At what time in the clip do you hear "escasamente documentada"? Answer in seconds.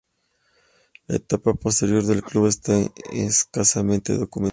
3.11-4.49